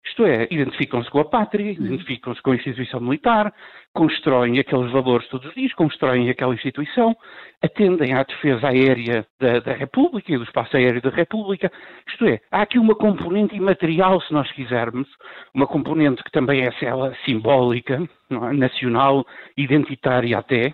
Isto 0.07 0.25
é, 0.25 0.47
identificam-se 0.51 1.11
com 1.11 1.19
a 1.19 1.25
pátria, 1.25 1.67
uhum. 1.67 1.87
identificam-se 1.87 2.41
com 2.41 2.53
a 2.53 2.55
instituição 2.55 3.01
militar, 3.01 3.53
constroem 3.93 4.59
aqueles 4.59 4.91
valores 4.93 5.29
todos 5.29 5.49
os 5.49 5.55
dias, 5.55 5.73
constroem 5.75 6.31
aquela 6.31 6.55
instituição, 6.55 7.17
atendem 7.63 8.15
à 8.15 8.23
defesa 8.23 8.69
aérea 8.69 9.27
da, 9.41 9.59
da 9.61 9.73
República 9.73 10.33
e 10.33 10.39
do 10.39 10.45
espaço 10.45 10.77
aéreo 10.77 11.03
da 11.03 11.11
República. 11.11 11.71
Isto 12.09 12.25
é, 12.27 12.41
há 12.53 12.63
aqui 12.63 12.79
uma 12.79 12.95
componente 12.95 13.57
imaterial, 13.57 14.21
se 14.21 14.33
nós 14.33 14.51
quisermos, 14.53 15.09
uma 15.53 15.67
componente 15.67 16.23
que 16.23 16.31
também 16.31 16.65
é 16.65 16.71
ela 16.83 17.15
simbólica, 17.25 18.01
é? 18.31 18.53
nacional, 18.53 19.27
identitária 19.57 20.39
até, 20.39 20.73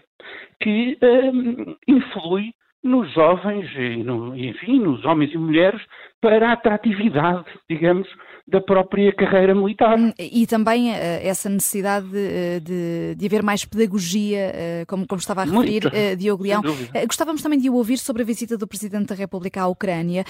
que 0.60 0.98
um, 1.02 1.76
influi 1.88 2.52
nos 2.84 3.12
jovens 3.12 3.70
e, 3.76 4.02
no, 4.02 4.36
enfim, 4.36 4.78
nos 4.80 5.04
homens 5.04 5.32
e 5.32 5.38
mulheres 5.38 5.80
para 6.22 6.50
a 6.50 6.52
atratividade, 6.52 7.44
digamos, 7.68 8.08
da 8.46 8.60
própria 8.60 9.12
carreira 9.12 9.54
militar. 9.54 9.98
Hum, 9.98 10.12
e 10.18 10.46
também 10.46 10.90
uh, 10.90 10.94
essa 10.94 11.48
necessidade 11.48 12.08
de, 12.08 12.18
eh, 12.18 12.60
de, 12.60 13.14
de, 13.16 13.26
haver 13.26 13.42
mais 13.42 13.64
pedagogia, 13.64 14.52
uh, 14.52 14.86
como, 14.86 15.06
como, 15.06 15.18
estava 15.18 15.42
a 15.42 15.44
referir 15.44 15.86
uh, 15.86 16.16
Diogo 16.16 16.44
Leão. 16.44 16.62
gostávamos 17.06 17.42
também 17.42 17.58
de 17.58 17.68
o 17.68 17.74
ouvir 17.74 17.98
sobre 17.98 18.22
a 18.22 18.24
visita 18.24 18.56
do 18.56 18.66
Presidente 18.66 19.06
da 19.06 19.14
República 19.14 19.62
à 19.62 19.66
Ucrânia. 19.66 20.24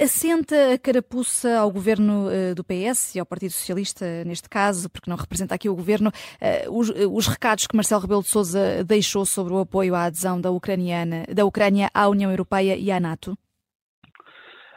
assenta 0.00 0.74
a 0.74 0.78
carapuça 0.78 1.58
ao 1.58 1.70
governo 1.70 2.28
do 2.54 2.62
PS 2.62 3.16
e 3.16 3.20
ao 3.20 3.26
Partido 3.26 3.50
Socialista, 3.50 4.24
neste 4.24 4.48
caso, 4.48 4.88
porque 4.88 5.10
não 5.10 5.16
representa 5.16 5.54
aqui 5.54 5.68
o 5.68 5.74
governo, 5.74 6.12
os, 6.70 6.90
os, 6.90 7.26
recados 7.26 7.66
que 7.66 7.74
Marcelo 7.74 8.02
Rebelo 8.02 8.22
de 8.22 8.28
Sousa 8.28 8.84
deixou 8.84 9.24
sobre 9.24 9.52
o 9.52 9.58
apoio 9.58 9.94
à 9.94 10.04
adesão 10.04 10.40
da, 10.40 10.50
ucraniana, 10.50 11.24
da 11.32 11.44
Ucrânia 11.44 11.90
à 11.92 12.08
União 12.08 12.30
Europeia 12.30 12.76
e 12.76 12.90
à 12.90 13.00
NATO? 13.00 13.36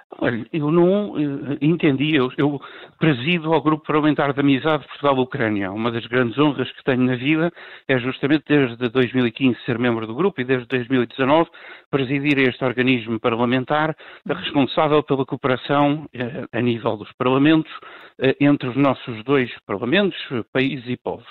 Olha, 0.10 0.48
eu 0.54 0.72
não 0.72 1.12
uh, 1.12 1.58
entendi, 1.62 2.16
eu, 2.16 2.32
eu, 2.38 2.62
presido 2.98 3.54
ao 3.54 3.62
Grupo 3.62 3.86
Parlamentar 3.86 4.34
de 4.34 4.40
Amizade 4.40 4.88
Portugal-Ucrânia. 4.88 5.70
Uma 5.70 5.92
das 5.92 6.06
grandes 6.06 6.40
honras 6.40 6.72
que 6.72 6.84
tenho 6.86 7.04
na 7.04 7.18
vida 7.18 7.52
é 7.90 8.00
justamente 8.00 8.46
desde 8.48 8.90
2015 8.90 9.60
ser 9.66 9.78
membro 9.78 10.08
do 10.08 10.16
grupo 10.16 10.40
e 10.40 10.46
desde 10.46 10.66
2019 10.68 11.50
presidir 11.92 12.40
este 12.40 12.64
organismo 12.64 13.20
parlamentar 13.20 13.96
responsável 14.26 15.04
pela 15.04 15.26
cooperação 15.26 16.06
uh, 16.06 16.48
a 16.54 16.62
nível 16.62 16.96
dos 16.96 17.12
parlamentos 17.14 17.72
uh, 17.74 18.34
entre 18.40 18.70
os 18.70 18.78
nossos 18.78 19.24
dois 19.26 19.52
parlamentos, 19.66 20.18
países 20.54 20.88
e 20.88 20.96
povos. 20.96 21.28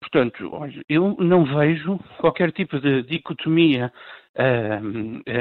Portanto, 0.00 0.50
olha, 0.52 0.82
eu 0.86 1.16
não 1.18 1.44
vejo 1.44 1.98
qualquer 2.18 2.52
tipo 2.52 2.78
de 2.78 3.02
dicotomia 3.04 3.90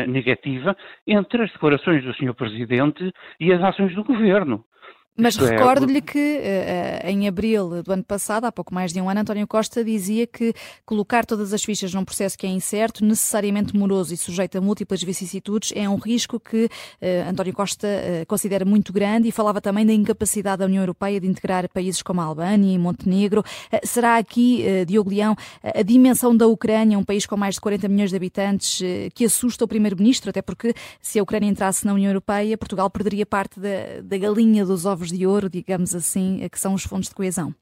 negativa 0.08 0.76
entre 1.06 1.44
as 1.44 1.52
declarações 1.52 2.04
do 2.04 2.14
Sr. 2.14 2.34
Presidente 2.34 3.14
e 3.40 3.54
as 3.54 3.64
ações 3.64 3.94
do 3.94 4.04
Governo. 4.04 4.66
Mas 5.18 5.36
é, 5.36 5.50
recordo-lhe 5.50 6.00
que 6.00 6.20
uh, 6.20 7.08
em 7.08 7.28
abril 7.28 7.82
do 7.82 7.92
ano 7.92 8.04
passado, 8.04 8.46
há 8.46 8.52
pouco 8.52 8.72
mais 8.74 8.94
de 8.94 9.02
um 9.02 9.10
ano, 9.10 9.22
António 9.22 9.48
Costa 9.48 9.84
dizia 9.84 10.28
que 10.28 10.54
colocar 10.86 11.26
todas 11.26 11.54
as 11.54 11.64
fichas 11.64 11.92
num 11.92 12.06
processo 12.06 12.38
que 12.38 12.46
é 12.46 12.50
incerto, 12.50 13.04
necessariamente 13.04 13.76
moroso 13.76 14.14
e 14.14 14.18
sujeito 14.18 14.60
a 14.60 14.62
múltiplas 14.62 15.02
vicissitudes 15.02 15.74
é 15.76 15.90
um 15.90 15.96
risco 15.96 16.40
que 16.40 16.66
uh, 16.66 17.30
António 17.30 17.54
Costa 17.54 17.88
uh, 17.88 18.26
considera 18.28 18.64
muito 18.64 18.94
grande 18.94 19.28
e 19.28 19.32
falava 19.32 19.60
também 19.60 19.88
da 19.88 19.94
incapacidade 19.94 20.60
da 20.60 20.66
União 20.66 20.84
Europeia 20.84 21.20
de 21.20 21.26
integrar 21.26 21.68
países 21.68 22.04
como 22.04 22.22
a 22.22 22.24
Albânia 22.24 22.72
e 22.72 22.78
Montenegro. 22.78 23.44
será 23.84 24.18
aqui, 24.18 24.64
Diogo 24.86 25.10
Leão, 25.10 25.36
a 25.64 25.82
dimensão 25.82 26.36
da 26.36 26.46
Ucrânia, 26.46 26.98
um 26.98 27.04
país 27.04 27.26
com 27.26 27.36
mais 27.36 27.56
de 27.56 27.62
40 27.62 27.88
milhões 27.88 28.12
de 28.12 28.16
habitantes, 28.16 28.82
que 29.14 29.26
assusta 29.26 29.66
o 29.66 29.68
Primeiro-Ministro, 29.68 30.30
até 30.30 30.42
porque 30.42 30.74
se 31.02 31.18
a 31.18 31.24
Ucrânia 31.24 31.50
entrasse 31.50 31.86
na 31.86 31.94
União 31.94 32.10
Europeia, 32.10 32.58
Portugal 32.58 32.90
perderia 32.90 33.26
parte 33.26 33.60
da, 33.60 34.02
da 34.04 34.18
galinha 34.18 34.66
dos 34.66 34.86
ovos 34.86 35.07
de 35.10 35.26
ouro, 35.26 35.50
digamos 35.50 35.96
assim, 35.96 36.48
que 36.52 36.60
são 36.60 36.74
os 36.74 36.84
fundos 36.84 37.10
de 37.10 37.16
coesão? 37.16 37.54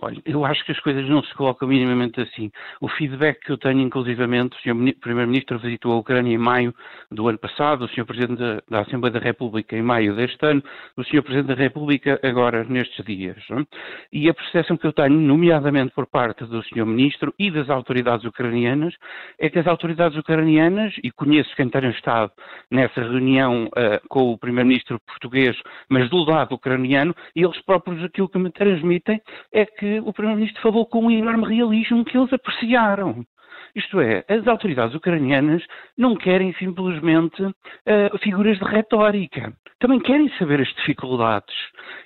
Olha, 0.00 0.20
eu 0.24 0.44
acho 0.44 0.64
que 0.64 0.72
as 0.72 0.80
coisas 0.80 1.06
não 1.08 1.22
se 1.22 1.32
colocam 1.34 1.68
minimamente 1.68 2.20
assim. 2.20 2.50
O 2.80 2.88
feedback 2.88 3.40
que 3.40 3.52
eu 3.52 3.58
tenho, 3.58 3.80
inclusivamente, 3.80 4.56
o 4.56 4.60
Sr. 4.60 4.94
Primeiro-Ministro 5.00 5.58
visitou 5.58 5.92
a 5.92 5.96
Ucrânia 5.96 6.34
em 6.34 6.38
maio 6.38 6.74
do 7.10 7.28
ano 7.28 7.38
passado, 7.38 7.84
o 7.84 7.88
Sr. 7.88 8.06
Presidente 8.06 8.62
da, 8.68 8.80
Assembleia 8.80 9.12
da 9.12 9.20
República 9.20 9.76
em 9.76 9.82
maio 9.82 10.16
deste 10.16 10.44
ano, 10.44 10.62
o 10.96 11.04
Sr. 11.04 11.22
Presidente 11.22 11.48
da 11.48 11.62
República 11.62 12.18
agora 12.22 12.64
nestes 12.64 13.04
dias. 13.04 13.36
Não? 13.50 13.66
E 14.12 14.28
a 14.28 14.34
percepção 14.34 14.76
que 14.76 14.86
eu 14.86 14.92
tenho, 14.92 15.10
nomeadamente 15.10 15.92
por 15.94 16.06
parte 16.06 16.44
do 16.46 16.62
Sr. 16.64 16.86
Ministro 16.86 17.32
e 17.38 17.50
das 17.50 17.68
autoridades 17.68 18.24
ucranianas, 18.24 18.94
é 19.38 19.50
que 19.50 19.58
as 19.58 19.66
autoridades 19.66 20.18
ucranianas, 20.18 20.94
e 21.04 21.10
conheço 21.10 21.54
quem 21.54 21.68
tenha 21.68 21.90
estado 21.90 22.32
nessa 22.70 23.02
reunião 23.02 23.66
uh, 23.66 24.08
com 24.08 24.32
o 24.32 24.38
Primeiro-Ministro 24.38 24.98
português, 25.06 25.56
mas 25.88 26.08
do 26.08 26.24
lado 26.24 26.54
ucraniano, 26.54 27.14
e 27.36 27.44
eles 27.44 27.60
próprios 27.62 28.02
aquilo 28.02 28.28
que 28.28 28.38
me 28.38 28.50
transmitem 28.50 29.20
é 29.52 29.66
que 29.66 29.81
que 29.82 29.98
o 29.98 30.12
Primeiro-Ministro 30.12 30.62
falou 30.62 30.86
com 30.86 31.06
um 31.06 31.10
enorme 31.10 31.56
realismo 31.56 32.04
que 32.04 32.16
eles 32.16 32.32
apreciaram. 32.32 33.26
Isto 33.74 34.00
é, 34.00 34.24
as 34.28 34.46
autoridades 34.46 34.94
ucranianas 34.94 35.60
não 35.98 36.14
querem 36.14 36.54
simplesmente 36.54 37.42
uh, 37.42 38.18
figuras 38.22 38.58
de 38.58 38.64
retórica. 38.64 39.52
Também 39.82 39.98
querem 39.98 40.30
saber 40.38 40.60
as 40.60 40.72
dificuldades. 40.74 41.52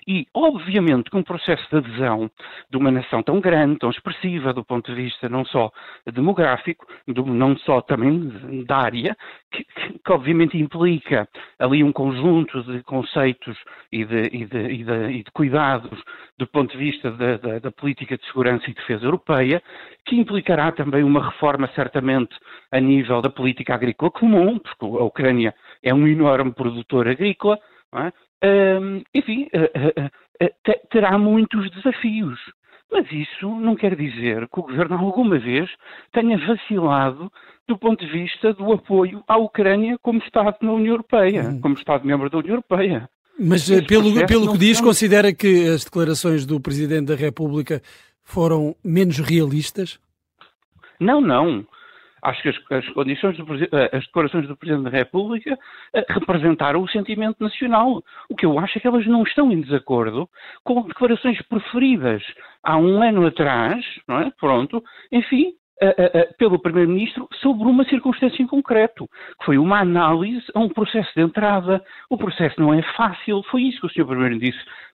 E, 0.08 0.26
obviamente, 0.32 1.10
que 1.10 1.16
um 1.18 1.22
processo 1.22 1.62
de 1.68 1.76
adesão 1.76 2.30
de 2.70 2.78
uma 2.78 2.90
nação 2.90 3.22
tão 3.22 3.38
grande, 3.38 3.78
tão 3.78 3.90
expressiva 3.90 4.54
do 4.54 4.64
ponto 4.64 4.90
de 4.90 5.02
vista 5.02 5.28
não 5.28 5.44
só 5.44 5.70
demográfico, 6.10 6.86
do, 7.06 7.26
não 7.26 7.54
só 7.58 7.82
também 7.82 8.64
da 8.64 8.78
área, 8.78 9.14
que, 9.52 9.62
que, 9.62 9.98
que, 9.98 10.12
obviamente 10.12 10.56
implica 10.56 11.28
ali 11.58 11.84
um 11.84 11.92
conjunto 11.92 12.62
de 12.62 12.82
conceitos 12.82 13.58
e 13.92 14.06
de, 14.06 14.26
e 14.32 14.46
de, 14.46 14.58
e 14.58 14.84
de, 14.84 15.10
e 15.10 15.22
de 15.22 15.30
cuidados 15.32 16.02
do 16.38 16.46
ponto 16.46 16.72
de 16.72 16.78
vista 16.78 17.10
da, 17.10 17.36
da, 17.36 17.58
da 17.58 17.70
política 17.70 18.16
de 18.16 18.24
segurança 18.26 18.70
e 18.70 18.74
defesa 18.74 19.04
europeia, 19.04 19.62
que 20.06 20.16
implicará 20.16 20.72
também 20.72 21.02
uma 21.02 21.30
reforma, 21.30 21.68
certamente, 21.74 22.34
a 22.70 22.80
nível 22.80 23.20
da 23.20 23.28
política 23.28 23.74
agrícola 23.74 24.10
comum, 24.10 24.58
porque 24.58 24.84
a 24.84 25.04
Ucrânia 25.04 25.54
é 25.86 25.94
um 25.94 26.06
enorme 26.06 26.52
produtor 26.52 27.06
agrícola, 27.06 27.58
é? 27.94 28.12
um, 28.80 29.02
enfim, 29.14 29.48
uh, 29.54 30.02
uh, 30.02 30.46
uh, 30.46 30.88
terá 30.90 31.16
muitos 31.16 31.70
desafios. 31.70 32.38
Mas 32.90 33.06
isso 33.10 33.48
não 33.60 33.76
quer 33.76 33.96
dizer 33.96 34.48
que 34.48 34.60
o 34.60 34.62
governo 34.62 34.96
alguma 34.96 35.38
vez 35.38 35.70
tenha 36.12 36.36
vacilado 36.38 37.30
do 37.68 37.78
ponto 37.78 38.04
de 38.04 38.12
vista 38.12 38.52
do 38.52 38.72
apoio 38.72 39.22
à 39.26 39.36
Ucrânia 39.36 39.96
como 40.02 40.18
Estado 40.18 40.56
na 40.60 40.72
União 40.72 40.94
Europeia, 40.94 41.42
hum. 41.42 41.60
como 41.60 41.74
Estado-membro 41.74 42.30
da 42.30 42.38
União 42.38 42.54
Europeia. 42.54 43.08
Mas 43.38 43.68
pelo, 43.86 44.26
pelo 44.26 44.52
que 44.52 44.58
diz, 44.58 44.80
considera 44.80 45.32
que 45.32 45.68
as 45.68 45.84
declarações 45.84 46.46
do 46.46 46.60
Presidente 46.60 47.06
da 47.06 47.14
República 47.14 47.82
foram 48.24 48.74
menos 48.84 49.18
realistas? 49.18 49.98
Não, 50.98 51.20
não. 51.20 51.66
Acho 52.26 52.42
que 52.42 52.48
as, 52.48 52.56
as 52.70 52.88
condições 52.90 53.36
do, 53.36 53.54
eh, 53.54 53.90
as 53.92 54.04
declarações 54.04 54.48
do 54.48 54.56
Presidente 54.56 54.90
da 54.90 54.98
República 54.98 55.54
uh, 55.54 56.04
representaram 56.08 56.82
o 56.82 56.88
sentimento 56.88 57.36
nacional. 57.40 58.02
O 58.28 58.34
que 58.34 58.44
eu 58.44 58.58
acho 58.58 58.78
é 58.78 58.80
que 58.80 58.86
elas 58.86 59.06
não 59.06 59.22
estão 59.22 59.52
em 59.52 59.60
desacordo 59.60 60.28
com 60.64 60.82
declarações 60.82 61.40
preferidas 61.42 62.22
há 62.62 62.76
um 62.76 63.02
ano 63.02 63.26
atrás, 63.26 63.84
não 64.08 64.20
é? 64.20 64.32
Pronto, 64.38 64.82
enfim, 65.12 65.52
pelo 66.38 66.58
Primeiro-Ministro 66.58 67.28
sobre 67.42 67.68
uma 67.68 67.84
circunstância 67.84 68.42
em 68.42 68.46
concreto, 68.46 69.06
que 69.38 69.44
foi 69.44 69.58
uma 69.58 69.80
análise 69.80 70.44
a 70.54 70.60
um 70.60 70.68
processo 70.68 71.10
de 71.14 71.22
entrada. 71.22 71.82
O 72.08 72.16
processo 72.16 72.58
não 72.58 72.72
é 72.72 72.82
fácil, 72.96 73.42
foi 73.50 73.62
isso 73.62 73.80
que 73.80 73.86
o 73.86 73.90
Sr. 73.90 74.06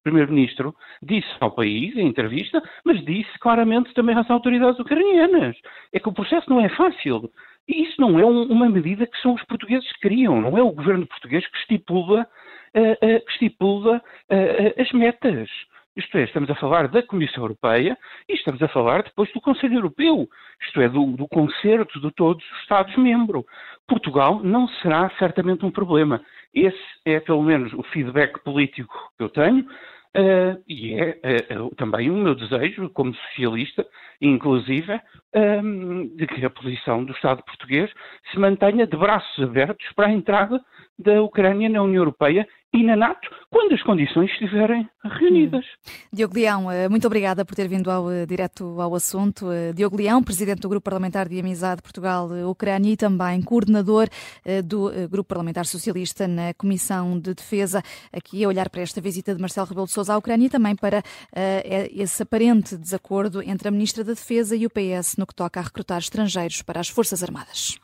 Primeiro-Ministro 0.03 0.75
disse 1.03 1.29
ao 1.41 1.51
país, 1.51 1.97
em 1.97 2.07
entrevista, 2.07 2.63
mas 2.85 3.05
disse 3.05 3.39
claramente 3.39 3.95
também 3.95 4.17
às 4.17 4.31
autoridades 4.31 4.79
ucranianas. 4.81 5.57
É 5.93 6.01
que 6.01 6.09
o 6.09 6.13
processo 6.13 6.49
não 6.51 6.61
é 6.61 6.69
fácil. 6.71 7.31
E 7.69 7.85
isso 7.85 8.01
não 8.01 8.19
é 8.19 8.25
um, 8.25 8.43
uma 8.45 8.69
medida 8.69 9.07
que 9.07 9.21
são 9.21 9.35
os 9.35 9.45
portugueses 9.45 9.91
que 9.93 10.09
criam, 10.09 10.41
não 10.41 10.59
é 10.59 10.63
o 10.63 10.73
governo 10.73 11.07
português 11.07 11.47
que 11.47 11.59
estipula, 11.59 12.27
uh, 12.75 12.93
uh, 12.93 13.25
que 13.25 13.33
estipula 13.33 13.99
uh, 13.99 14.81
as 14.81 14.91
metas. 14.93 15.49
Isto 15.95 16.17
é, 16.17 16.25
estamos 16.25 16.49
a 16.49 16.55
falar 16.55 16.89
da 16.89 17.03
Comissão 17.03 17.45
Europeia 17.45 17.99
e 18.27 18.33
estamos 18.33 18.63
a 18.63 18.69
falar 18.69 19.03
depois 19.03 19.31
do 19.33 19.43
Conselho 19.43 19.75
Europeu, 19.75 20.27
isto 20.67 20.81
é, 20.81 20.89
do, 20.89 21.05
do 21.13 21.29
concerto 21.29 22.01
de 22.01 22.11
todos 22.13 22.43
os 22.43 22.61
Estados-membros. 22.63 23.45
Portugal 23.87 24.41
não 24.43 24.67
será 24.69 25.11
certamente 25.19 25.67
um 25.67 25.71
problema. 25.71 26.23
Esse 26.55 26.83
é, 27.05 27.21
pelo 27.21 27.43
menos, 27.43 27.75
o 27.75 27.83
feedback 27.83 28.43
político 28.43 28.95
que 29.19 29.25
eu 29.25 29.29
tenho. 29.29 29.67
Uh, 30.15 30.63
e 30.69 30.93
é 30.93 31.19
uh, 31.59 31.75
também 31.75 32.11
o 32.11 32.15
meu 32.15 32.35
desejo, 32.35 32.91
como 32.91 33.15
socialista, 33.15 33.87
inclusive, 34.21 35.01
um, 35.35 36.15
de 36.15 36.27
que 36.27 36.45
a 36.45 36.51
posição 36.51 37.03
do 37.03 37.13
Estado 37.13 37.43
português 37.43 37.91
se 38.31 38.39
mantenha 38.39 38.87
de 38.87 38.95
braços 38.95 39.43
abertos 39.43 39.91
para 39.95 40.09
a 40.09 40.13
entrada 40.13 40.61
da 40.99 41.23
Ucrânia 41.23 41.69
na 41.71 41.83
União 41.83 42.03
Europeia 42.03 42.47
e 42.75 42.83
na 42.83 42.97
NATO, 42.97 43.29
quando 43.51 43.75
as 43.75 43.83
condições 43.83 44.31
estiverem 44.31 44.89
reunidas. 45.05 45.65
Hum. 45.65 45.91
Diogo 46.13 46.35
Leão, 46.35 46.71
eh, 46.71 46.89
muito 46.89 47.07
obrigada 47.07 47.45
por 47.45 47.55
ter 47.55 47.69
vindo 47.69 47.91
ao, 47.91 48.11
eh, 48.11 48.25
direto 48.25 48.81
ao 48.81 48.95
assunto. 48.95 49.53
Eh, 49.53 49.75
Diogo 49.75 49.97
Leão, 49.97 50.23
presidente 50.23 50.63
do 50.63 50.71
Grupo 50.71 50.85
Parlamentar 50.85 51.29
de 51.29 51.39
Amizade 51.39 51.83
Portugal-Ucrânia 51.83 52.93
e 52.93 52.97
também 52.97 53.43
coordenador 53.43 54.09
do 54.65 54.91
Grupo 55.09 55.29
Parlamentar 55.29 55.67
Socialista 55.67 56.27
na 56.27 56.55
Comissão 56.55 57.19
de 57.19 57.35
Defesa, 57.35 57.83
aqui 58.13 58.45
a 58.45 58.49
olhar 58.49 58.69
para 58.71 58.83
esta 58.83 59.01
visita 59.01 59.35
de 59.35 59.41
Marcelo 59.41 59.67
Rebelo 59.67 59.87
de 59.87 59.93
Sousa 59.93 60.15
à 60.15 60.19
Ucrânia 60.19 60.47
e 60.47 60.51
também 60.51 60.75
para 60.75 61.03
esse 61.93 62.23
aparente 62.23 62.77
desacordo 62.77 63.43
entre 63.43 63.69
a 63.69 63.71
Ministra 63.71 64.05
da 64.05 64.13
Defesa 64.13 64.57
e 64.57 64.67
o 64.67 64.71
PS 64.71 65.17
no 65.17 65.27
que 65.27 65.35
toca 65.35 65.61
a 65.61 65.63
recrutar 65.63 65.99
estrangeiros 65.99 66.63
para 66.63 66.81
as 66.81 66.89
Forças 66.89 67.23
Armadas. 67.23 67.79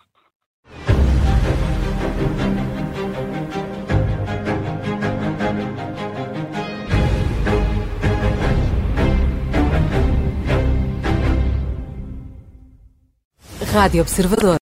Rádio 13.60 14.02
Observador. 14.02 14.56